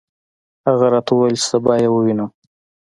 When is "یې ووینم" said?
1.81-2.29